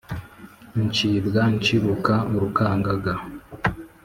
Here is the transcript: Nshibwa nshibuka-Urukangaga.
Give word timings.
Nshibwa 0.83 1.41
nshibuka-Urukangaga. 1.55 3.13